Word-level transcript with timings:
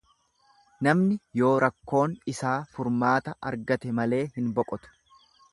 Namni 0.87 1.17
yoo 1.41 1.51
rakkoon 1.65 2.17
isaa 2.35 2.55
furmaata 2.73 3.37
argate 3.53 3.97
malee 4.01 4.23
hin 4.39 4.53
boqotu. 4.59 4.95